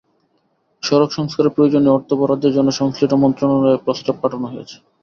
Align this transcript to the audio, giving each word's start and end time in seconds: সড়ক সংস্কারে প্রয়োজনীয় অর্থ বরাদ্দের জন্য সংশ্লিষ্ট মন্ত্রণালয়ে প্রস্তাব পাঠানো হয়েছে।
সড়ক 0.83 1.09
সংস্কারে 1.11 1.49
প্রয়োজনীয় 1.49 1.95
অর্থ 1.95 2.09
বরাদ্দের 2.13 2.55
জন্য 2.57 2.69
সংশ্লিষ্ট 2.71 3.13
মন্ত্রণালয়ে 3.23 3.83
প্রস্তাব 3.85 4.15
পাঠানো 4.21 4.47
হয়েছে। 4.47 4.75